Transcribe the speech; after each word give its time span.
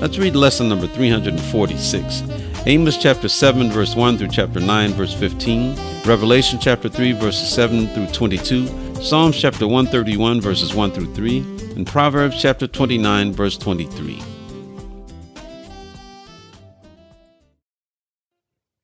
Let's 0.00 0.18
read 0.18 0.34
lesson 0.34 0.68
number 0.68 0.86
346. 0.88 2.22
Amos 2.66 2.96
chapter 2.96 3.28
7, 3.28 3.70
verse 3.70 3.94
1 3.94 4.18
through 4.18 4.28
chapter 4.28 4.58
9, 4.58 4.90
verse 4.92 5.14
15, 5.14 5.76
Revelation 6.04 6.58
chapter 6.58 6.88
3, 6.88 7.12
verses 7.12 7.48
7 7.54 7.86
through 7.88 8.08
22, 8.08 8.66
Psalms 9.00 9.36
chapter 9.36 9.66
131, 9.66 10.40
verses 10.40 10.74
1 10.74 10.90
through 10.90 11.14
3, 11.14 11.38
and 11.76 11.86
Proverbs 11.86 12.40
chapter 12.40 12.66
29, 12.66 13.32
verse 13.32 13.56
23. 13.56 14.20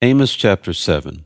Amos 0.02 0.34
chapter 0.34 0.72
7 0.72 1.24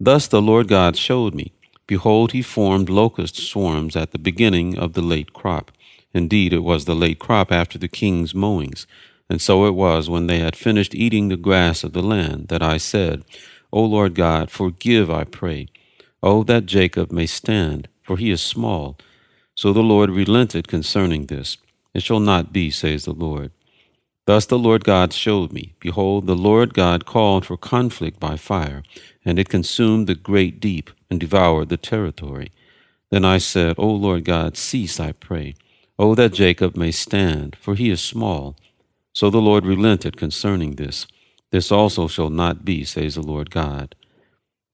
Thus 0.00 0.26
the 0.26 0.42
Lord 0.42 0.68
God 0.68 0.96
showed 0.96 1.34
me. 1.34 1.52
Behold, 1.86 2.32
he 2.32 2.42
formed 2.42 2.88
locust 2.90 3.36
swarms 3.36 3.94
at 3.94 4.10
the 4.10 4.18
beginning 4.18 4.76
of 4.76 4.94
the 4.94 5.02
late 5.02 5.32
crop. 5.32 5.70
Indeed, 6.14 6.52
it 6.52 6.60
was 6.60 6.84
the 6.84 6.94
late 6.94 7.18
crop 7.18 7.50
after 7.50 7.76
the 7.76 7.88
king's 7.88 8.34
mowings. 8.34 8.86
And 9.28 9.40
so 9.42 9.66
it 9.66 9.74
was 9.74 10.08
when 10.08 10.28
they 10.28 10.38
had 10.38 10.56
finished 10.56 10.94
eating 10.94 11.28
the 11.28 11.36
grass 11.36 11.82
of 11.82 11.92
the 11.92 12.02
land 12.02 12.48
that 12.48 12.62
I 12.62 12.76
said, 12.76 13.24
O 13.72 13.82
Lord 13.82 14.14
God, 14.14 14.50
forgive, 14.50 15.10
I 15.10 15.24
pray. 15.24 15.68
O 16.22 16.44
that 16.44 16.66
Jacob 16.66 17.10
may 17.10 17.26
stand, 17.26 17.88
for 18.02 18.16
he 18.16 18.30
is 18.30 18.40
small. 18.40 18.96
So 19.56 19.72
the 19.72 19.82
Lord 19.82 20.10
relented 20.10 20.68
concerning 20.68 21.26
this. 21.26 21.56
It 21.92 22.02
shall 22.02 22.20
not 22.20 22.52
be, 22.52 22.70
says 22.70 23.04
the 23.04 23.12
Lord. 23.12 23.50
Thus 24.26 24.46
the 24.46 24.58
Lord 24.58 24.84
God 24.84 25.12
showed 25.12 25.52
me. 25.52 25.74
Behold, 25.80 26.26
the 26.26 26.36
Lord 26.36 26.72
God 26.72 27.04
called 27.04 27.44
for 27.44 27.56
conflict 27.56 28.18
by 28.18 28.36
fire, 28.36 28.82
and 29.24 29.38
it 29.38 29.48
consumed 29.48 30.06
the 30.06 30.14
great 30.14 30.60
deep, 30.60 30.90
and 31.10 31.20
devoured 31.20 31.68
the 31.68 31.76
territory. 31.76 32.50
Then 33.10 33.24
I 33.24 33.38
said, 33.38 33.76
O 33.78 33.88
Lord 33.88 34.24
God, 34.24 34.56
cease, 34.56 34.98
I 34.98 35.12
pray. 35.12 35.54
O 35.98 36.14
that 36.14 36.32
Jacob 36.32 36.76
may 36.76 36.90
stand, 36.90 37.56
for 37.60 37.74
he 37.74 37.90
is 37.90 38.00
small. 38.00 38.56
So 39.12 39.30
the 39.30 39.40
Lord 39.40 39.64
relented 39.64 40.16
concerning 40.16 40.74
this. 40.74 41.06
This 41.50 41.70
also 41.70 42.08
shall 42.08 42.30
not 42.30 42.64
be, 42.64 42.84
says 42.84 43.14
the 43.14 43.22
Lord 43.22 43.50
God. 43.50 43.94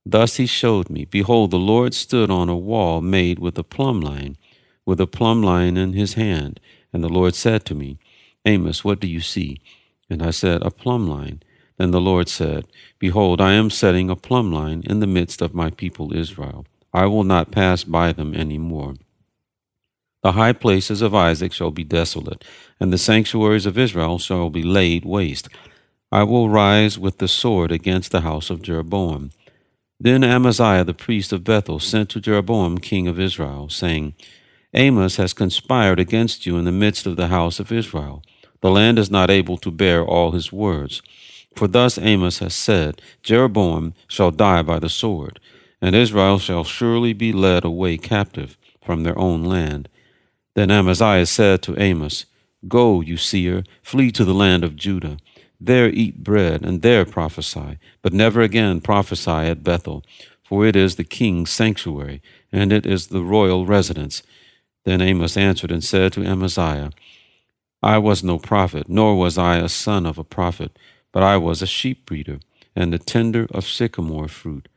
Thus 0.07 0.37
he 0.37 0.47
showed 0.47 0.89
me, 0.89 1.05
Behold, 1.05 1.51
the 1.51 1.59
Lord 1.59 1.93
stood 1.93 2.31
on 2.31 2.49
a 2.49 2.57
wall 2.57 3.03
made 3.03 3.39
with 3.39 3.59
a 3.59 3.63
plumb 3.63 4.01
line, 4.01 4.39
with 4.87 5.01
a 5.01 5.07
plumb 5.07 5.43
line 5.43 5.77
in 5.77 5.93
his 5.93 6.15
hand. 6.15 6.59
And 6.93 7.05
the 7.05 7.09
Lord 7.09 7.35
said 7.35 7.67
to 7.67 7.75
me, 7.75 7.99
Amos, 8.47 8.83
what 8.83 8.99
do 8.99 9.07
you 9.07 9.21
see? 9.21 9.61
And 10.09 10.23
I 10.23 10.31
said, 10.31 10.63
A 10.63 10.71
plumb 10.71 11.07
line. 11.07 11.43
Then 11.77 11.91
the 11.91 12.01
Lord 12.01 12.29
said, 12.29 12.67
Behold, 12.99 13.41
I 13.41 13.53
am 13.53 13.71
setting 13.71 14.09
a 14.09 14.17
plumb 14.17 14.53
line 14.53 14.83
in 14.87 15.01
the 15.01 15.07
midst 15.07 15.43
of 15.43 15.55
my 15.55 15.71
people 15.71 16.15
Israel. 16.15 16.67
I 16.93 17.07
will 17.07 17.25
not 17.25 17.53
pass 17.53 17.85
by 17.85 18.13
them 18.13 18.35
any 18.35 18.59
more. 18.59 18.95
The 20.23 20.33
high 20.33 20.53
places 20.53 21.01
of 21.01 21.15
Isaac 21.15 21.53
shall 21.53 21.71
be 21.71 21.85
desolate, 21.85 22.45
and 22.79 22.93
the 22.93 22.99
sanctuaries 22.99 23.65
of 23.65 23.79
Israel 23.79 24.19
shall 24.19 24.51
be 24.51 24.63
laid 24.63 25.07
waste. 25.07 25.49
I 26.13 26.25
will 26.25 26.51
rise 26.51 26.99
with 26.99 27.19
the 27.19 27.29
sword 27.29 27.73
against 27.73 28.13
the 28.13 28.21
house 28.21 28.51
of 28.51 28.61
Jeroboam. 28.61 29.31
Then 29.99 30.23
Amaziah 30.23 30.85
the 30.85 30.93
priest 30.93 31.33
of 31.33 31.45
Bethel 31.45 31.79
sent 31.79 32.11
to 32.11 32.21
Jeroboam 32.21 32.79
king 32.79 33.09
of 33.09 33.19
Israel, 33.19 33.71
saying, 33.71 34.15
Amos 34.75 35.17
has 35.17 35.33
conspired 35.33 35.99
against 35.99 36.45
you 36.45 36.59
in 36.59 36.65
the 36.65 36.73
midst 36.73 37.07
of 37.07 37.17
the 37.17 37.29
house 37.29 37.59
of 37.59 37.73
Israel. 37.73 38.23
The 38.61 38.71
land 38.71 38.99
is 38.99 39.11
not 39.11 39.31
able 39.31 39.57
to 39.59 39.71
bear 39.71 40.05
all 40.05 40.33
his 40.33 40.53
words. 40.53 41.01
For 41.57 41.67
thus 41.67 41.97
Amos 41.97 42.41
has 42.41 42.55
said, 42.55 43.01
Jeroboam 43.23 43.95
shall 44.07 44.31
die 44.31 44.63
by 44.63 44.79
the 44.79 44.91
sword, 44.91 45.41
and 45.81 45.97
Israel 45.97 46.39
shall 46.39 46.65
surely 46.65 47.15
be 47.15 47.33
led 47.33 47.65
away 47.65 47.97
captive 47.97 48.59
from 48.85 49.03
their 49.03 49.19
own 49.19 49.45
land. 49.45 49.89
Then 50.55 50.71
Amaziah 50.71 51.27
said 51.27 51.63
to 51.63 51.81
Amos, 51.81 52.27
Go, 52.69 53.01
you 53.01 53.17
seer, 53.17 53.65
flee 53.83 54.11
to 54.13 54.25
the 54.25 54.35
land 54.35 54.65
of 54.65 54.77
Judah. 54.77 55.17
There 55.61 55.89
eat 55.89 56.25
bread, 56.25 56.63
and 56.63 56.83
there 56.83 57.05
prophesy, 57.05 57.79
but 58.03 58.13
never 58.13 58.41
again 58.41 58.81
prophesy 58.81 59.31
at 59.31 59.63
Bethel, 59.63 60.05
for 60.43 60.67
it 60.67 60.77
is 60.77 60.97
the 60.97 61.05
king's 61.05 61.51
sanctuary, 61.51 62.23
and 62.51 62.73
it 62.73 62.87
is 62.87 63.07
the 63.07 63.23
royal 63.23 63.67
residence. 63.67 64.23
Then 64.85 65.01
Amos 65.01 65.37
answered 65.37 65.71
and 65.71 65.85
said 65.85 66.13
to 66.15 66.25
Amaziah, 66.25 66.91
I 67.83 67.99
was 67.99 68.23
no 68.23 68.39
prophet, 68.39 68.89
nor 68.89 69.17
was 69.17 69.39
I 69.39 69.57
a 69.57 69.69
son 69.69 70.05
of 70.05 70.19
a 70.19 70.25
prophet, 70.25 70.79
but 71.13 71.23
I 71.23 71.37
was 71.37 71.63
a 71.63 71.67
sheep 71.67 72.05
breeder, 72.07 72.41
and 72.77 72.93
the 72.93 72.99
tender 72.99 73.47
of 73.53 73.67
sycamore 73.67 74.29
fruit. 74.29 74.69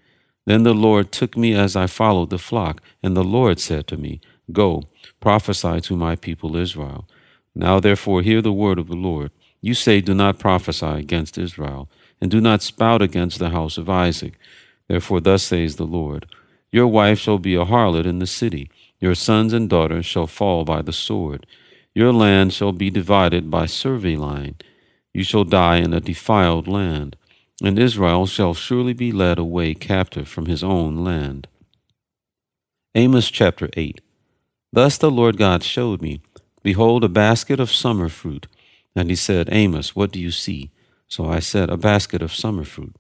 Then 0.46 0.64
the 0.64 0.74
Lord 0.74 1.12
took 1.12 1.38
me 1.38 1.54
as 1.54 1.76
I 1.76 1.88
followed 1.88 2.30
the 2.30 2.38
flock, 2.38 2.82
and 3.02 3.16
the 3.16 3.24
Lord 3.24 3.60
said 3.60 3.88
to 3.88 3.98
me, 3.98 4.22
Go, 4.52 4.84
prophesy 5.20 5.82
to 5.82 5.96
my 5.96 6.16
people 6.16 6.56
Israel. 6.56 7.08
Now 7.56 7.80
therefore 7.80 8.22
hear 8.22 8.42
the 8.42 8.54
word 8.54 8.80
of 8.80 8.88
the 8.88 8.96
Lord. 8.96 9.32
You 9.62 9.74
say, 9.74 10.02
Do 10.02 10.14
not 10.14 10.40
prophesy 10.40 10.86
against 10.86 11.38
Israel, 11.38 11.90
and 12.20 12.30
do 12.30 12.42
not 12.42 12.62
spout 12.62 13.02
against 13.02 13.40
the 13.40 13.52
house 13.52 13.78
of 13.78 13.90
Isaac. 13.90 14.34
Therefore 14.88 15.22
thus 15.22 15.44
says 15.44 15.76
the 15.76 15.86
Lord 15.86 16.26
Your 16.72 16.88
wife 16.88 17.20
shall 17.20 17.38
be 17.38 17.56
a 17.56 17.66
harlot 17.66 18.06
in 18.06 18.20
the 18.20 18.28
city, 18.28 18.70
your 19.00 19.16
sons 19.16 19.54
and 19.54 19.70
daughters 19.70 20.06
shall 20.06 20.28
fall 20.28 20.66
by 20.66 20.82
the 20.82 20.94
sword. 20.94 21.46
Your 21.94 22.12
land 22.14 22.54
shall 22.54 22.72
be 22.72 22.90
divided 22.90 23.52
by 23.52 23.66
survey 23.66 24.16
line. 24.16 24.56
You 25.14 25.24
shall 25.24 25.44
die 25.44 25.78
in 25.78 25.94
a 25.94 26.00
defiled 26.00 26.68
land, 26.68 27.16
and 27.62 27.78
Israel 27.78 28.26
shall 28.26 28.54
surely 28.54 28.94
be 28.94 29.12
led 29.12 29.38
away 29.38 29.74
captive 29.74 30.28
from 30.28 30.48
his 30.48 30.64
own 30.64 31.04
land. 31.04 31.48
Amos 32.96 33.30
chapter 33.30 33.70
8 33.76 34.02
Thus 34.74 34.98
the 34.98 35.12
Lord 35.12 35.38
God 35.38 35.64
showed 35.64 36.02
me, 36.02 36.20
Behold, 36.64 37.04
a 37.04 37.10
basket 37.10 37.60
of 37.60 37.72
summer 37.72 38.10
fruit. 38.10 38.48
And 38.96 39.12
he 39.12 39.16
said, 39.16 39.48
Amos, 39.52 39.96
what 39.96 40.12
do 40.12 40.20
you 40.20 40.32
see? 40.32 40.72
So 41.08 41.30
I 41.30 41.40
said, 41.40 41.70
A 41.70 41.78
basket 41.78 42.24
of 42.24 42.34
summer 42.34 42.64
fruit. 42.64 42.96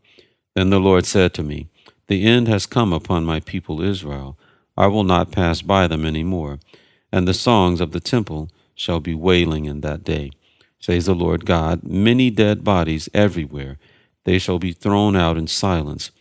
Then 0.53 0.69
the 0.69 0.79
Lord 0.79 1.07
said 1.07 1.34
to 1.34 1.44
me, 1.44 1.69
The 2.07 2.25
end 2.25 2.47
has 2.47 2.67
come 2.67 2.94
upon 2.94 3.25
my 3.25 3.39
people 3.39 3.81
Israel. 3.81 4.38
I 4.78 4.85
will 4.85 5.03
not 5.03 5.31
pass 5.31 5.63
by 5.63 5.88
them 5.88 6.06
any 6.06 6.23
more. 6.23 6.59
And 7.11 7.28
the 7.28 7.34
songs 7.34 7.81
of 7.81 7.91
the 7.91 8.00
temple 8.00 8.50
shall 8.75 9.00
be 9.00 9.16
wailing 9.16 9.66
in 9.66 9.81
that 9.81 10.03
day. 10.03 10.29
Says 10.79 11.07
the 11.07 11.16
Lord 11.16 11.44
God, 11.44 11.84
Many 11.84 12.29
dead 12.29 12.63
bodies 12.63 13.09
everywhere. 13.16 13.79
They 14.25 14.38
shall 14.38 14.59
be 14.59 14.73
thrown 14.73 15.16
out 15.16 15.38
in 15.38 15.47
silence. 15.47 16.11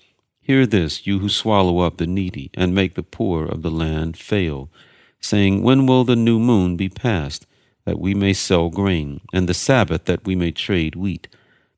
Hear 0.41 0.65
this, 0.65 1.07
you 1.07 1.19
who 1.19 1.29
swallow 1.29 1.81
up 1.81 1.99
the 1.99 2.07
needy, 2.07 2.51
and 2.55 2.75
make 2.75 2.95
the 2.95 3.03
poor 3.03 3.45
of 3.45 3.61
the 3.61 3.71
land 3.71 4.17
fail 4.17 4.71
saying, 5.23 5.63
When 5.63 5.87
will 5.87 6.05
the 6.05 6.17
new 6.17 6.39
moon 6.39 6.77
be 6.77 6.89
passed, 6.89 7.47
that 7.85 7.99
we 7.99 8.15
may 8.15 8.33
sell 8.33 8.69
grain, 8.69 9.21
and 9.33 9.49
the 9.49 9.55
Sabbath 9.55 10.05
that 10.05 10.25
we 10.25 10.35
may 10.35 10.51
trade 10.51 10.95
wheat, 10.95 11.29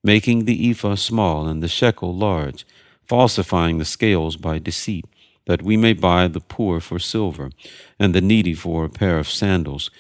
making 0.03 0.45
the 0.45 0.71
ephah 0.71 0.97
small 0.97 1.47
and 1.47 1.63
the 1.63 1.69
shekel 1.69 2.15
large, 2.15 2.67
falsifying 3.07 3.79
the 3.79 3.85
scales 3.85 4.37
by 4.37 4.59
deceit, 4.59 5.05
that 5.47 5.63
we 5.63 5.77
may 5.77 5.93
buy 5.93 6.27
the 6.27 6.41
poor 6.41 6.81
for 6.81 6.99
silver, 6.99 7.51
and 7.99 8.15
the 8.15 8.21
needy 8.21 8.55
for 8.55 8.85
a 8.85 8.91
pair 8.91 9.19
of 9.19 9.29
sandals, 9.29 9.91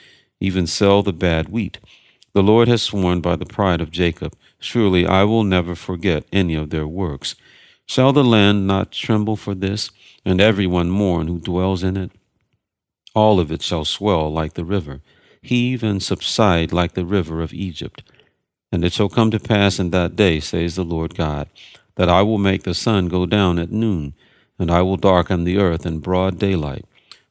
even 0.40 0.66
sell 0.66 1.02
the 1.02 1.12
bad 1.12 1.48
wheat. 1.48 1.78
The 2.32 2.42
Lord 2.42 2.66
has 2.68 2.82
sworn 2.82 3.20
by 3.20 3.36
the 3.36 3.46
pride 3.46 3.80
of 3.80 3.90
Jacob, 3.90 4.34
Surely 4.58 5.06
I 5.06 5.24
will 5.24 5.44
never 5.44 5.74
forget 5.74 6.24
any 6.32 6.54
of 6.54 6.70
their 6.70 6.86
works. 6.86 7.36
Shall 7.86 8.14
the 8.14 8.24
land 8.24 8.66
not 8.66 8.92
tremble 8.92 9.36
for 9.36 9.54
this, 9.54 9.90
and 10.24 10.40
every 10.40 10.66
one 10.66 10.90
mourn 10.90 11.28
who 11.28 11.38
dwells 11.38 11.82
in 11.82 11.98
it? 11.98 12.10
All 13.14 13.38
of 13.38 13.52
it 13.52 13.62
shall 13.62 13.84
swell 13.84 14.32
like 14.32 14.54
the 14.54 14.64
river, 14.64 15.00
heave 15.40 15.82
and 15.82 16.02
subside 16.02 16.72
like 16.72 16.94
the 16.94 17.04
river 17.04 17.40
of 17.40 17.54
Egypt. 17.54 18.02
And 18.72 18.84
it 18.84 18.92
shall 18.92 19.08
come 19.08 19.30
to 19.30 19.38
pass 19.38 19.78
in 19.78 19.90
that 19.90 20.16
day, 20.16 20.40
says 20.40 20.74
the 20.74 20.84
Lord 20.84 21.14
God, 21.14 21.48
that 21.94 22.08
I 22.08 22.22
will 22.22 22.38
make 22.38 22.64
the 22.64 22.74
sun 22.74 23.08
go 23.08 23.24
down 23.24 23.58
at 23.58 23.70
noon, 23.70 24.14
and 24.58 24.70
I 24.70 24.82
will 24.82 24.96
darken 24.96 25.44
the 25.44 25.58
earth 25.58 25.86
in 25.86 25.98
broad 26.00 26.38
daylight. 26.38 26.84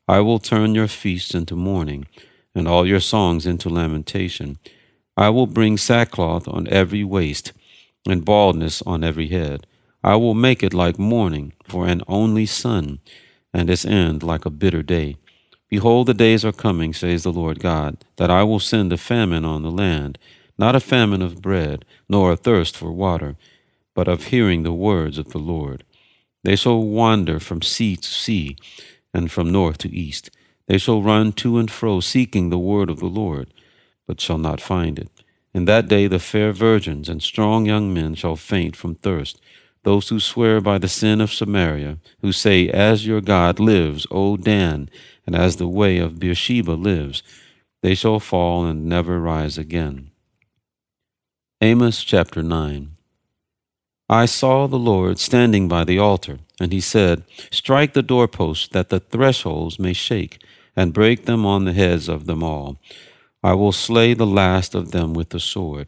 I 0.08 0.20
will 0.22 0.40
turn 0.40 0.76
your 0.76 0.88
feasts 0.88 1.34
into 1.34 1.56
mourning, 1.56 2.08
and 2.56 2.68
all 2.68 2.86
your 2.88 3.00
songs 3.00 3.46
into 3.46 3.70
lamentation. 3.70 4.58
I 5.18 5.30
will 5.30 5.48
bring 5.48 5.78
sackcloth 5.78 6.48
on 6.48 6.68
every 6.70 7.04
waist, 7.04 7.52
and 8.08 8.26
baldness 8.26 8.82
on 8.84 9.04
every 9.04 9.28
head. 9.28 9.68
I 10.04 10.16
will 10.16 10.34
make 10.34 10.64
it 10.64 10.74
like 10.74 11.00
mourning 11.00 11.54
for 11.64 11.88
an 11.88 12.02
only 12.08 12.46
son, 12.46 13.00
and 13.54 13.70
its 13.70 13.86
end 13.86 14.24
like 14.24 14.46
a 14.46 14.50
bitter 14.50 14.84
day. 14.84 15.18
Behold, 15.74 16.06
the 16.06 16.14
days 16.14 16.46
are 16.46 16.52
coming, 16.52 16.94
says 16.94 17.24
the 17.24 17.32
Lord 17.32 17.60
God, 17.60 17.98
that 18.18 18.30
I 18.30 18.44
will 18.44 18.60
send 18.60 18.94
a 18.94 18.98
famine 19.12 19.44
on 19.44 19.64
the 19.64 19.72
land, 19.72 20.20
not 20.56 20.76
a 20.76 20.80
famine 20.80 21.24
of 21.24 21.42
bread, 21.42 21.84
nor 22.08 22.32
a 22.32 22.36
thirst 22.36 22.78
for 22.78 22.92
water, 22.92 23.38
but 23.96 24.08
of 24.08 24.26
hearing 24.26 24.62
the 24.62 24.72
words 24.72 25.18
of 25.18 25.32
the 25.32 25.40
Lord. 25.40 25.84
They 26.44 26.56
shall 26.56 26.84
wander 26.84 27.40
from 27.40 27.64
sea 27.64 27.96
to 27.96 28.08
sea, 28.08 28.56
and 29.16 29.32
from 29.32 29.52
north 29.52 29.80
to 29.80 29.90
east. 29.90 30.30
They 30.68 30.78
shall 30.78 31.02
run 31.02 31.32
to 31.42 31.58
and 31.58 31.72
fro, 31.72 32.02
seeking 32.02 32.52
the 32.52 32.60
word 32.60 32.92
of 32.92 33.00
the 33.00 33.08
Lord, 33.08 33.52
but 34.06 34.22
shall 34.22 34.38
not 34.38 34.62
find 34.62 35.00
it. 35.00 35.10
In 35.56 35.66
that 35.66 35.88
day 35.88 36.06
the 36.06 36.20
fair 36.20 36.52
virgins 36.52 37.10
and 37.10 37.24
strong 37.24 37.66
young 37.66 37.92
men 37.92 38.14
shall 38.14 38.36
faint 38.36 38.76
from 38.76 38.94
thirst. 38.94 39.42
Those 39.84 40.10
who 40.10 40.20
swear 40.20 40.62
by 40.62 40.78
the 40.78 40.88
sin 40.88 41.20
of 41.20 41.34
Samaria, 41.34 41.98
who 42.22 42.32
say, 42.32 42.70
As 42.70 43.06
your 43.06 43.22
God 43.22 43.60
lives, 43.60 44.08
O 44.10 44.38
Dan, 44.38 44.90
and 45.26 45.36
as 45.36 45.58
the 45.58 45.68
way 45.68 45.98
of 45.98 46.20
Beersheba 46.20 46.72
lives, 46.72 47.22
they 47.82 47.96
shall 47.96 48.20
fall 48.20 48.66
and 48.66 48.86
never 48.86 49.20
rise 49.20 49.58
again. 49.58 50.12
Amos 51.62 52.04
chapter 52.04 52.42
9 52.42 52.92
I 54.10 54.26
saw 54.26 54.68
the 54.68 54.80
Lord 54.80 55.18
standing 55.18 55.68
by 55.68 55.84
the 55.84 56.00
altar, 56.00 56.40
and 56.60 56.72
he 56.72 56.80
said, 56.80 57.24
Strike 57.52 57.94
the 57.94 58.02
doorposts, 58.04 58.68
that 58.70 58.90
the 58.90 59.00
thresholds 59.00 59.80
may 59.80 59.94
shake, 59.94 60.42
and 60.76 60.94
break 60.94 61.26
them 61.26 61.46
on 61.46 61.66
the 61.66 61.74
heads 61.74 62.08
of 62.08 62.26
them 62.26 62.44
all. 62.44 62.80
I 63.42 63.54
will 63.54 63.72
slay 63.72 64.14
the 64.14 64.26
last 64.26 64.76
of 64.76 64.92
them 64.92 65.14
with 65.14 65.30
the 65.30 65.40
sword. 65.40 65.88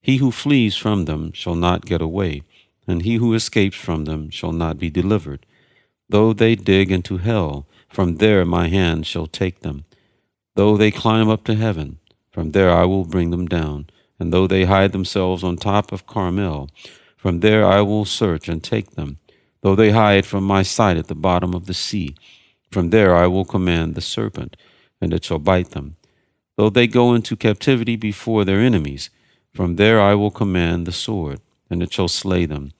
He 0.00 0.16
who 0.16 0.30
flees 0.30 0.76
from 0.76 1.04
them 1.04 1.32
shall 1.32 1.54
not 1.54 1.86
get 1.86 2.02
away, 2.02 2.42
and 2.86 3.02
he 3.02 3.16
who 3.16 3.34
escapes 3.34 3.76
from 3.76 4.04
them 4.04 4.30
shall 4.30 4.52
not 4.52 4.78
be 4.78 4.90
delivered. 4.90 5.46
Though 6.08 6.32
they 6.32 6.54
dig 6.54 6.90
into 6.90 7.18
hell, 7.18 7.66
from 7.88 8.16
there 8.16 8.44
my 8.44 8.68
hand 8.68 9.06
shall 9.06 9.26
take 9.26 9.60
them. 9.60 9.84
Though 10.54 10.76
they 10.76 10.90
climb 10.90 11.28
up 11.28 11.44
to 11.44 11.54
heaven, 11.54 11.98
from 12.30 12.50
there 12.50 12.70
I 12.70 12.84
will 12.84 13.04
bring 13.04 13.30
them 13.30 13.46
down. 13.46 13.88
And 14.18 14.32
though 14.32 14.46
they 14.46 14.64
hide 14.64 14.92
themselves 14.92 15.42
on 15.42 15.56
top 15.56 15.90
of 15.92 16.06
Carmel, 16.06 16.70
from 17.16 17.40
there 17.40 17.66
I 17.66 17.80
will 17.80 18.04
search 18.04 18.48
and 18.48 18.62
take 18.62 18.92
them. 18.92 19.18
Though 19.62 19.74
they 19.74 19.90
hide 19.90 20.26
from 20.26 20.44
my 20.44 20.62
sight 20.62 20.96
at 20.96 21.06
the 21.06 21.14
bottom 21.14 21.54
of 21.54 21.66
the 21.66 21.74
sea, 21.74 22.14
from 22.70 22.90
there 22.90 23.14
I 23.14 23.26
will 23.26 23.44
command 23.44 23.94
the 23.94 24.00
serpent, 24.00 24.56
and 25.00 25.12
it 25.12 25.24
shall 25.24 25.38
bite 25.38 25.70
them. 25.70 25.96
Though 26.56 26.70
they 26.70 26.86
go 26.86 27.14
into 27.14 27.36
captivity 27.36 27.96
before 27.96 28.44
their 28.44 28.60
enemies, 28.60 29.10
from 29.54 29.76
there 29.76 30.00
I 30.00 30.14
will 30.14 30.30
command 30.30 30.86
the 30.86 30.92
sword, 30.92 31.40
and 31.72 31.82
it 31.82 31.92
shall 31.92 32.08
slay 32.08 32.44
them. 32.44 32.72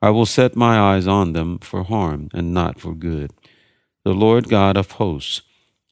I 0.00 0.10
will 0.10 0.26
set 0.26 0.56
my 0.56 0.78
eyes 0.78 1.06
on 1.06 1.34
them 1.34 1.58
for 1.58 1.84
harm 1.84 2.30
and 2.32 2.54
not 2.54 2.80
for 2.80 2.94
good. 2.94 3.30
The 4.04 4.14
Lord 4.14 4.48
God 4.48 4.76
of 4.76 4.92
hosts, 4.92 5.42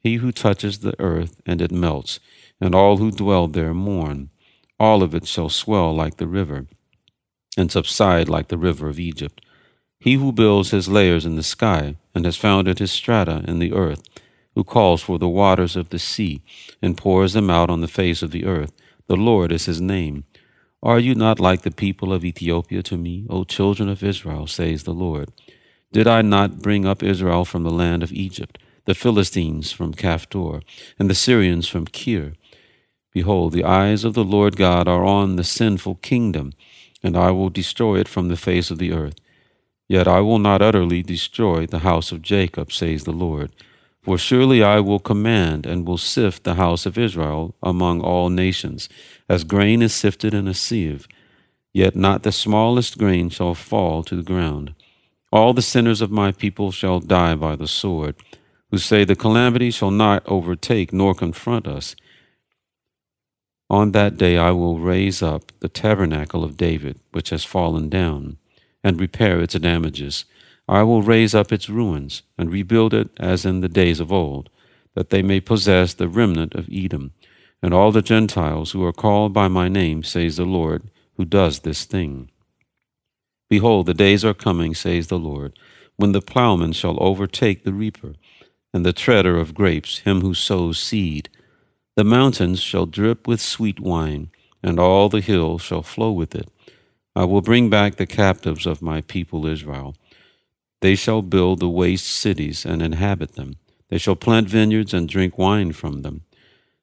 he 0.00 0.16
who 0.16 0.32
touches 0.32 0.78
the 0.78 0.98
earth 0.98 1.40
and 1.44 1.60
it 1.60 1.70
melts, 1.70 2.18
and 2.60 2.74
all 2.74 2.96
who 2.96 3.10
dwell 3.10 3.46
there 3.46 3.74
mourn. 3.74 4.30
All 4.80 5.02
of 5.02 5.14
it 5.14 5.26
shall 5.26 5.50
swell 5.50 5.94
like 5.94 6.16
the 6.16 6.26
river, 6.26 6.66
and 7.56 7.70
subside 7.70 8.28
like 8.28 8.48
the 8.48 8.58
river 8.58 8.88
of 8.88 8.98
Egypt. 8.98 9.42
He 10.00 10.14
who 10.14 10.32
builds 10.32 10.70
his 10.70 10.88
layers 10.88 11.26
in 11.26 11.36
the 11.36 11.42
sky, 11.42 11.96
and 12.14 12.24
has 12.24 12.36
founded 12.36 12.78
his 12.78 12.92
strata 12.92 13.44
in 13.46 13.58
the 13.58 13.72
earth, 13.72 14.02
who 14.54 14.64
calls 14.64 15.02
for 15.02 15.18
the 15.18 15.28
waters 15.28 15.76
of 15.76 15.90
the 15.90 15.98
sea, 15.98 16.42
and 16.80 16.96
pours 16.96 17.34
them 17.34 17.50
out 17.50 17.68
on 17.68 17.82
the 17.82 17.88
face 17.88 18.22
of 18.22 18.30
the 18.30 18.46
earth, 18.46 18.72
the 19.06 19.16
Lord 19.16 19.52
is 19.52 19.66
his 19.66 19.80
name. 19.80 20.24
Are 20.82 20.98
you 20.98 21.14
not 21.14 21.40
like 21.40 21.62
the 21.62 21.70
people 21.70 22.12
of 22.12 22.24
Ethiopia 22.24 22.82
to 22.84 22.96
me, 22.96 23.26
O 23.30 23.44
children 23.44 23.88
of 23.88 24.02
Israel, 24.02 24.46
says 24.46 24.84
the 24.84 24.94
Lord? 24.94 25.32
Did 25.92 26.06
I 26.06 26.22
not 26.22 26.60
bring 26.60 26.84
up 26.84 27.02
Israel 27.02 27.44
from 27.44 27.62
the 27.62 27.70
land 27.70 28.02
of 28.02 28.12
Egypt, 28.12 28.58
the 28.84 28.94
Philistines 28.94 29.72
from 29.72 29.94
Caphtor, 29.94 30.62
and 30.98 31.08
the 31.08 31.14
Syrians 31.14 31.66
from 31.68 31.86
Kir? 31.86 32.34
Behold, 33.12 33.52
the 33.52 33.64
eyes 33.64 34.04
of 34.04 34.12
the 34.12 34.24
Lord 34.24 34.56
God 34.56 34.86
are 34.86 35.04
on 35.04 35.36
the 35.36 35.44
sinful 35.44 35.96
kingdom, 35.96 36.52
and 37.02 37.16
I 37.16 37.30
will 37.30 37.48
destroy 37.48 37.98
it 37.98 38.08
from 38.08 38.28
the 38.28 38.36
face 38.36 38.70
of 38.70 38.78
the 38.78 38.92
earth. 38.92 39.16
Yet 39.88 40.06
I 40.06 40.20
will 40.20 40.38
not 40.38 40.60
utterly 40.60 41.02
destroy 41.02 41.64
the 41.64 41.78
house 41.78 42.12
of 42.12 42.20
Jacob, 42.20 42.72
says 42.72 43.04
the 43.04 43.12
Lord. 43.12 43.52
For 44.06 44.18
surely 44.18 44.62
I 44.62 44.78
will 44.78 45.00
command 45.00 45.66
and 45.66 45.84
will 45.84 45.98
sift 45.98 46.44
the 46.44 46.54
house 46.54 46.86
of 46.86 46.96
Israel 46.96 47.56
among 47.60 48.02
all 48.02 48.30
nations, 48.30 48.88
as 49.28 49.42
grain 49.42 49.82
is 49.82 49.92
sifted 49.92 50.32
in 50.32 50.46
a 50.46 50.54
sieve. 50.54 51.08
Yet 51.74 51.96
not 51.96 52.22
the 52.22 52.30
smallest 52.30 52.98
grain 52.98 53.30
shall 53.30 53.54
fall 53.54 54.04
to 54.04 54.14
the 54.14 54.22
ground. 54.22 54.76
All 55.32 55.52
the 55.52 55.60
sinners 55.60 56.00
of 56.00 56.12
my 56.12 56.30
people 56.30 56.70
shall 56.70 57.00
die 57.00 57.34
by 57.34 57.56
the 57.56 57.66
sword, 57.66 58.14
who 58.70 58.78
say, 58.78 59.02
The 59.02 59.16
calamity 59.16 59.72
shall 59.72 59.90
not 59.90 60.22
overtake 60.26 60.92
nor 60.92 61.12
confront 61.12 61.66
us. 61.66 61.96
On 63.68 63.90
that 63.90 64.16
day 64.16 64.38
I 64.38 64.52
will 64.52 64.78
raise 64.78 65.20
up 65.20 65.50
the 65.58 65.68
tabernacle 65.68 66.44
of 66.44 66.56
David, 66.56 67.00
which 67.10 67.30
has 67.30 67.44
fallen 67.44 67.88
down, 67.88 68.36
and 68.84 69.00
repair 69.00 69.40
its 69.40 69.54
damages. 69.54 70.26
I 70.68 70.82
will 70.82 71.02
raise 71.02 71.34
up 71.34 71.52
its 71.52 71.68
ruins, 71.68 72.22
and 72.36 72.50
rebuild 72.50 72.92
it 72.92 73.10
as 73.18 73.46
in 73.46 73.60
the 73.60 73.68
days 73.68 74.00
of 74.00 74.12
old, 74.12 74.50
that 74.94 75.10
they 75.10 75.22
may 75.22 75.40
possess 75.40 75.94
the 75.94 76.08
remnant 76.08 76.54
of 76.54 76.68
Edom, 76.72 77.12
and 77.62 77.72
all 77.72 77.92
the 77.92 78.02
Gentiles 78.02 78.72
who 78.72 78.84
are 78.84 78.92
called 78.92 79.32
by 79.32 79.48
my 79.48 79.68
name, 79.68 80.02
says 80.02 80.36
the 80.36 80.44
Lord, 80.44 80.90
who 81.16 81.24
does 81.24 81.60
this 81.60 81.84
thing. 81.84 82.30
Behold, 83.48 83.86
the 83.86 83.94
days 83.94 84.24
are 84.24 84.34
coming, 84.34 84.74
says 84.74 85.06
the 85.06 85.18
Lord, 85.18 85.58
when 85.96 86.12
the 86.12 86.20
plowman 86.20 86.72
shall 86.72 87.02
overtake 87.02 87.64
the 87.64 87.72
reaper, 87.72 88.14
and 88.74 88.84
the 88.84 88.92
treader 88.92 89.38
of 89.38 89.54
grapes 89.54 89.98
him 89.98 90.20
who 90.20 90.34
sows 90.34 90.78
seed. 90.78 91.28
The 91.94 92.04
mountains 92.04 92.60
shall 92.60 92.86
drip 92.86 93.26
with 93.26 93.40
sweet 93.40 93.80
wine, 93.80 94.30
and 94.62 94.78
all 94.78 95.08
the 95.08 95.20
hills 95.20 95.62
shall 95.62 95.82
flow 95.82 96.12
with 96.12 96.34
it. 96.34 96.48
I 97.14 97.24
will 97.24 97.40
bring 97.40 97.70
back 97.70 97.96
the 97.96 98.06
captives 98.06 98.66
of 98.66 98.82
my 98.82 99.00
people 99.00 99.46
Israel. 99.46 99.96
They 100.80 100.94
shall 100.94 101.22
build 101.22 101.60
the 101.60 101.68
waste 101.68 102.06
cities 102.06 102.64
and 102.64 102.82
inhabit 102.82 103.32
them. 103.32 103.56
They 103.88 103.98
shall 103.98 104.16
plant 104.16 104.48
vineyards 104.48 104.92
and 104.92 105.08
drink 105.08 105.38
wine 105.38 105.72
from 105.72 106.02
them. 106.02 106.22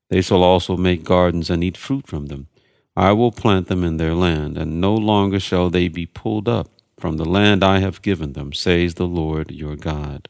They 0.10 0.22
shall 0.22 0.44
also 0.44 0.78
make 0.78 1.04
gardens 1.04 1.50
and 1.50 1.64
eat 1.64 1.78
fruit 1.78 2.08
from 2.08 2.28
them. 2.28 2.48
I 2.96 3.12
will 3.12 3.32
plant 3.32 3.68
them 3.68 3.84
in 3.84 3.98
their 3.98 4.14
land, 4.14 4.58
and 4.58 4.80
no 4.80 4.94
longer 4.94 5.40
shall 5.40 5.70
they 5.70 5.88
be 5.88 6.06
pulled 6.06 6.48
up 6.48 6.70
from 6.98 7.18
the 7.18 7.26
land 7.26 7.64
I 7.64 7.80
have 7.80 8.02
given 8.02 8.34
them, 8.34 8.54
says 8.54 8.94
the 8.94 9.08
Lord 9.08 9.52
your 9.52 9.76
God. 9.76 10.30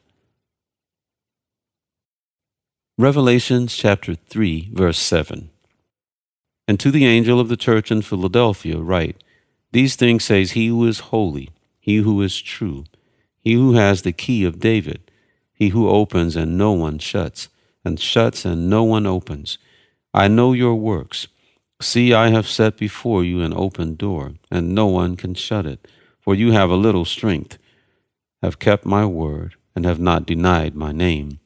Revelation 2.97 3.67
chapter 3.67 4.15
3, 4.15 4.69
verse 4.71 4.99
7. 4.99 5.49
And 6.67 6.79
to 6.79 6.91
the 6.91 7.05
angel 7.05 7.39
of 7.39 7.49
the 7.49 7.57
church 7.57 7.91
in 7.91 8.01
Philadelphia 8.01 8.77
write, 8.77 9.21
These 9.71 9.95
things 9.95 10.23
says 10.23 10.51
he 10.51 10.67
who 10.67 10.85
is 10.85 11.11
holy, 11.11 11.49
he 11.79 11.97
who 11.97 12.21
is 12.21 12.41
true, 12.41 12.85
he 13.43 13.53
who 13.53 13.73
has 13.73 14.01
the 14.01 14.13
key 14.13 14.43
of 14.43 14.59
David, 14.59 15.11
he 15.53 15.69
who 15.69 15.89
opens 15.89 16.35
and 16.35 16.57
no 16.57 16.71
one 16.71 16.99
shuts, 16.99 17.49
and 17.85 17.99
shuts 17.99 18.45
and 18.45 18.69
no 18.69 18.83
one 18.83 19.05
opens. 19.05 19.57
I 20.13 20.27
know 20.27 20.53
your 20.53 20.75
works 20.75 21.27
See, 21.83 22.13
I 22.13 22.29
have 22.29 22.47
set 22.47 22.77
before 22.77 23.25
you 23.25 23.41
an 23.41 23.53
open 23.53 23.95
door, 23.95 24.35
and 24.49 24.73
no 24.73 24.87
one 24.87 25.17
can 25.17 25.33
shut 25.33 25.65
it, 25.65 25.85
for 26.21 26.33
you 26.33 26.53
have 26.53 26.69
a 26.69 26.77
little 26.77 27.03
strength, 27.03 27.57
have 28.41 28.57
kept 28.57 28.85
my 28.85 29.05
word, 29.05 29.55
and 29.75 29.83
have 29.83 29.99
not 29.99 30.25
denied 30.25 30.75
my 30.75 30.93
name. 30.93 31.39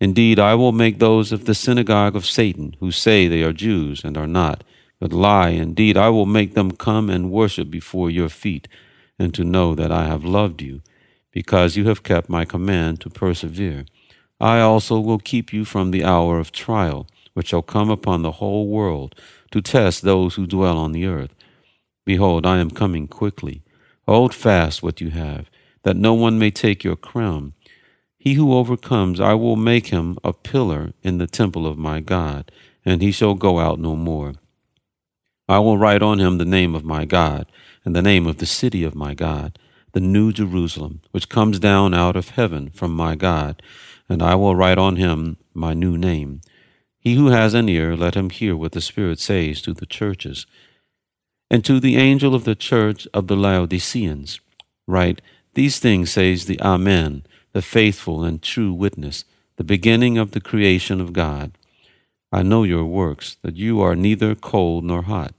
Indeed, 0.00 0.38
I 0.38 0.54
will 0.54 0.72
make 0.72 0.98
those 0.98 1.30
of 1.30 1.44
the 1.44 1.54
synagogue 1.54 2.16
of 2.16 2.24
Satan, 2.24 2.74
who 2.80 2.90
say 2.90 3.28
they 3.28 3.42
are 3.42 3.52
Jews 3.52 4.02
and 4.02 4.16
are 4.16 4.26
not, 4.26 4.64
but 4.98 5.12
lie. 5.12 5.50
Indeed, 5.50 5.98
I 5.98 6.08
will 6.08 6.26
make 6.26 6.54
them 6.54 6.70
come 6.72 7.10
and 7.10 7.30
worship 7.30 7.70
before 7.70 8.08
your 8.10 8.30
feet, 8.30 8.68
and 9.18 9.34
to 9.34 9.44
know 9.44 9.74
that 9.74 9.92
I 9.92 10.06
have 10.06 10.24
loved 10.24 10.62
you, 10.62 10.80
because 11.32 11.76
you 11.76 11.88
have 11.88 12.02
kept 12.02 12.28
my 12.28 12.44
command 12.44 13.00
to 13.00 13.10
persevere. 13.10 13.84
I 14.40 14.60
also 14.60 15.00
will 15.00 15.18
keep 15.18 15.52
you 15.52 15.64
from 15.64 15.90
the 15.90 16.04
hour 16.04 16.38
of 16.38 16.52
trial, 16.52 17.06
which 17.34 17.48
shall 17.48 17.62
come 17.62 17.90
upon 17.90 18.22
the 18.22 18.32
whole 18.32 18.68
world 18.68 19.14
to 19.50 19.60
test 19.60 20.02
those 20.02 20.34
who 20.34 20.46
dwell 20.46 20.76
on 20.78 20.92
the 20.92 21.06
earth. 21.06 21.34
Behold, 22.04 22.44
I 22.44 22.58
am 22.58 22.70
coming 22.70 23.08
quickly. 23.08 23.62
Hold 24.06 24.34
fast 24.34 24.82
what 24.82 25.00
you 25.00 25.10
have, 25.10 25.48
that 25.84 25.96
no 25.96 26.12
one 26.14 26.38
may 26.38 26.50
take 26.50 26.84
your 26.84 26.96
crown. 26.96 27.54
He 28.18 28.34
who 28.34 28.54
overcomes, 28.54 29.20
I 29.20 29.34
will 29.34 29.56
make 29.56 29.88
him 29.88 30.18
a 30.22 30.32
pillar 30.32 30.92
in 31.02 31.18
the 31.18 31.26
temple 31.26 31.66
of 31.66 31.78
my 31.78 32.00
God, 32.00 32.50
and 32.84 33.00
he 33.00 33.12
shall 33.12 33.34
go 33.34 33.58
out 33.58 33.78
no 33.78 33.96
more. 33.96 34.34
I 35.48 35.58
will 35.58 35.78
write 35.78 36.02
on 36.02 36.18
him 36.18 36.38
the 36.38 36.44
name 36.44 36.74
of 36.74 36.84
my 36.84 37.04
God, 37.04 37.46
and 37.84 37.94
the 37.94 38.02
name 38.02 38.26
of 38.26 38.38
the 38.38 38.46
city 38.46 38.84
of 38.84 38.94
my 38.94 39.14
God, 39.14 39.58
the 39.92 40.00
new 40.00 40.32
Jerusalem, 40.32 41.00
which 41.10 41.28
comes 41.28 41.58
down 41.58 41.94
out 41.94 42.16
of 42.16 42.30
heaven 42.30 42.70
from 42.70 42.94
my 42.94 43.14
God, 43.14 43.62
and 44.08 44.22
I 44.22 44.34
will 44.34 44.56
write 44.56 44.78
on 44.78 44.96
him 44.96 45.36
my 45.54 45.74
new 45.74 45.96
name. 45.96 46.40
He 46.98 47.14
who 47.14 47.28
has 47.28 47.54
an 47.54 47.68
ear, 47.68 47.96
let 47.96 48.14
him 48.14 48.30
hear 48.30 48.56
what 48.56 48.72
the 48.72 48.80
Spirit 48.80 49.18
says 49.18 49.60
to 49.62 49.72
the 49.72 49.86
churches. 49.86 50.46
And 51.50 51.64
to 51.64 51.80
the 51.80 51.96
angel 51.96 52.34
of 52.34 52.44
the 52.44 52.54
church 52.54 53.06
of 53.12 53.26
the 53.26 53.36
Laodiceans, 53.36 54.40
write, 54.86 55.20
These 55.54 55.78
things 55.78 56.12
says 56.12 56.46
the 56.46 56.60
Amen, 56.60 57.24
the 57.52 57.60
faithful 57.60 58.24
and 58.24 58.40
true 58.40 58.72
witness, 58.72 59.24
the 59.56 59.64
beginning 59.64 60.16
of 60.16 60.30
the 60.30 60.40
creation 60.40 61.00
of 61.00 61.12
God. 61.12 61.58
I 62.30 62.42
know 62.42 62.62
your 62.62 62.86
works, 62.86 63.36
that 63.42 63.56
you 63.56 63.80
are 63.82 63.94
neither 63.94 64.34
cold 64.34 64.84
nor 64.84 65.02
hot. 65.02 65.34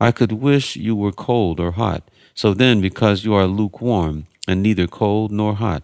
I 0.00 0.12
could 0.12 0.32
wish 0.32 0.76
you 0.76 0.96
were 0.96 1.12
cold 1.12 1.60
or 1.60 1.72
hot. 1.72 2.08
So 2.34 2.54
then, 2.54 2.80
because 2.80 3.24
you 3.24 3.34
are 3.34 3.46
lukewarm, 3.46 4.26
and 4.48 4.62
neither 4.62 4.86
cold 4.86 5.30
nor 5.30 5.54
hot, 5.54 5.82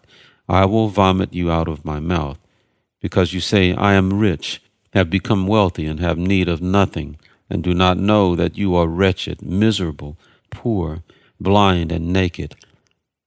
I 0.49 0.65
will 0.65 0.89
vomit 0.89 1.35
you 1.35 1.51
out 1.51 1.69
of 1.69 1.85
my 1.85 2.01
mouth. 2.01 2.39
Because 3.01 3.33
you 3.33 3.41
say, 3.41 3.75
I 3.75 3.95
am 3.95 4.19
rich, 4.19 4.63
have 4.93 5.11
become 5.11 5.47
wealthy, 5.47 5.87
and 5.87 6.01
have 6.01 6.19
need 6.19 6.49
of 6.49 6.63
nothing, 6.63 7.19
and 7.51 7.63
do 7.63 7.75
not 7.75 7.99
know 7.99 8.35
that 8.35 8.57
you 8.57 8.75
are 8.75 8.89
wretched, 8.89 9.43
miserable, 9.43 10.17
poor, 10.51 11.03
blind, 11.41 11.93
and 11.93 12.13
naked. 12.13 12.57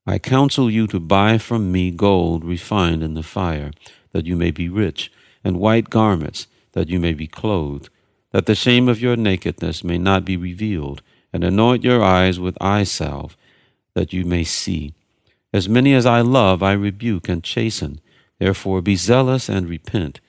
I 0.05 0.17
counsel 0.17 0.71
you 0.71 0.87
to 0.87 0.99
buy 0.99 1.37
from 1.37 1.71
me 1.71 1.91
gold 1.91 2.43
refined 2.43 3.03
in 3.03 3.13
the 3.13 3.23
fire, 3.23 3.71
that 4.11 4.25
you 4.25 4.35
may 4.35 4.51
be 4.51 4.67
rich, 4.69 5.11
and 5.43 5.59
white 5.59 5.89
garments, 5.89 6.47
that 6.73 6.89
you 6.89 6.99
may 6.99 7.13
be 7.13 7.27
clothed 7.27 7.89
that 8.31 8.45
the 8.45 8.55
shame 8.55 8.87
of 8.87 9.01
your 9.01 9.15
nakedness 9.15 9.83
may 9.83 9.97
not 9.97 10.25
be 10.25 10.37
revealed, 10.37 11.01
and 11.31 11.43
anoint 11.43 11.83
your 11.83 12.03
eyes 12.03 12.39
with 12.39 12.57
eye 12.61 12.83
salve, 12.83 13.37
that 13.93 14.13
you 14.13 14.25
may 14.25 14.43
see. 14.43 14.93
As 15.53 15.69
many 15.69 15.93
as 15.93 16.05
I 16.05 16.21
love, 16.21 16.61
I 16.61 16.73
rebuke 16.73 17.29
and 17.29 17.43
chasten. 17.43 18.01
Therefore 18.39 18.81
be 18.81 18.95
zealous 18.95 19.49
and 19.49 19.67
repent. 19.67 20.19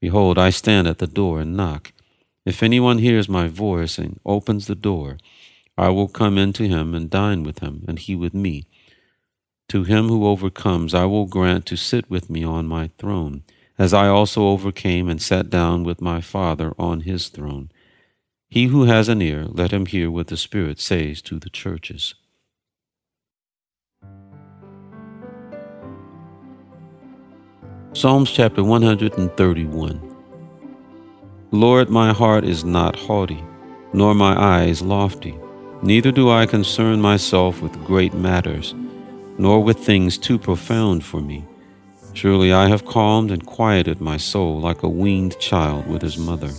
Behold, 0.00 0.38
I 0.38 0.50
stand 0.50 0.86
at 0.86 0.98
the 0.98 1.06
door 1.06 1.40
and 1.40 1.56
knock. 1.56 1.92
If 2.44 2.62
anyone 2.62 2.98
hears 2.98 3.28
my 3.28 3.48
voice 3.48 3.98
and 3.98 4.20
opens 4.24 4.66
the 4.66 4.74
door, 4.74 5.18
I 5.76 5.88
will 5.88 6.08
come 6.08 6.38
in 6.38 6.52
to 6.54 6.68
him 6.68 6.94
and 6.94 7.10
dine 7.10 7.42
with 7.42 7.58
him, 7.58 7.84
and 7.88 7.98
he 7.98 8.14
with 8.14 8.34
me. 8.34 8.66
To 9.68 9.84
him 9.84 10.08
who 10.08 10.26
overcomes, 10.26 10.94
I 10.94 11.04
will 11.06 11.26
grant 11.26 11.66
to 11.66 11.76
sit 11.76 12.08
with 12.08 12.30
me 12.30 12.44
on 12.44 12.66
my 12.66 12.90
throne 12.98 13.42
as 13.78 13.92
I 13.92 14.08
also 14.08 14.46
overcame 14.46 15.08
and 15.08 15.20
sat 15.20 15.50
down 15.50 15.84
with 15.84 16.00
my 16.00 16.20
Father 16.20 16.72
on 16.78 17.00
his 17.00 17.28
throne. 17.28 17.70
He 18.48 18.66
who 18.66 18.84
has 18.84 19.08
an 19.08 19.20
ear, 19.22 19.44
let 19.48 19.72
him 19.72 19.86
hear 19.86 20.08
what 20.10 20.28
the 20.28 20.36
Spirit 20.36 20.78
says 20.78 21.20
to 21.22 21.40
the 21.40 21.50
churches. 21.50 22.14
Psalms 27.92 28.30
chapter 28.30 28.62
131 28.62 30.14
Lord, 31.50 31.88
my 31.88 32.12
heart 32.12 32.44
is 32.44 32.64
not 32.64 32.94
haughty, 32.94 33.42
nor 33.92 34.14
my 34.14 34.40
eyes 34.40 34.80
lofty, 34.80 35.36
neither 35.82 36.12
do 36.12 36.30
I 36.30 36.46
concern 36.46 37.00
myself 37.00 37.60
with 37.60 37.84
great 37.84 38.14
matters, 38.14 38.74
nor 39.38 39.62
with 39.62 39.78
things 39.78 40.18
too 40.18 40.38
profound 40.38 41.04
for 41.04 41.20
me. 41.20 41.44
Surely 42.12 42.52
I 42.52 42.68
have 42.68 42.86
calmed 42.86 43.32
and 43.32 43.44
quieted 43.44 44.00
my 44.00 44.18
soul 44.18 44.60
like 44.60 44.82
a 44.84 44.88
weaned 44.88 45.38
child 45.40 45.88
with 45.88 46.02
his 46.02 46.16
mother. 46.16 46.50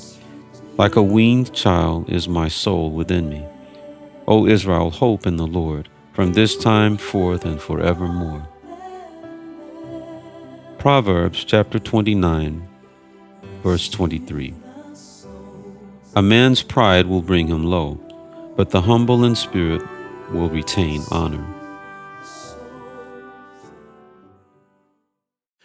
Like 0.77 0.96
a 0.96 1.01
weaned 1.01 1.53
child 1.55 2.07
is 2.07 2.29
my 2.29 2.48
soul 2.48 2.91
within 2.91 3.29
me. 3.29 3.43
O 4.27 4.46
Israel, 4.46 4.91
hope 4.91 5.25
in 5.25 5.38
the 5.38 5.48
Lord 5.48 5.89
from 6.13 6.34
this 6.34 6.55
time 6.55 6.98
forth 6.98 7.46
and 7.46 7.60
forevermore. 7.60 8.48
Proverbs 10.77 11.43
chapter 11.43 11.79
29, 11.79 12.67
verse 13.63 13.89
23. 13.89 14.53
A 16.15 16.22
man's 16.22 16.62
pride 16.62 17.07
will 17.07 17.24
bring 17.24 17.48
him 17.48 17.63
low, 17.63 18.00
but 18.55 18.69
the 18.69 18.81
humble 18.81 19.24
in 19.24 19.36
spirit 19.36 19.81
will 20.31 20.50
retain 20.50 21.01
honor. 21.10 21.43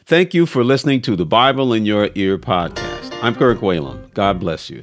Thank 0.06 0.32
you 0.32 0.46
for 0.46 0.64
listening 0.64 1.02
to 1.02 1.16
the 1.16 1.26
Bible 1.26 1.74
in 1.74 1.84
Your 1.84 2.08
Ear 2.14 2.38
podcast. 2.38 3.16
I'm 3.22 3.34
Kirk 3.34 3.58
Whalum. 3.58 4.12
God 4.14 4.40
bless 4.40 4.68
you. 4.68 4.82